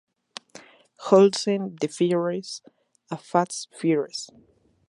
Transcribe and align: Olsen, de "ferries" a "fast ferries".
Olsen, 1.11 1.63
de 1.79 1.87
"ferries" 1.87 2.51
a 3.11 3.17
"fast 3.27 3.69
ferries". 3.77 4.31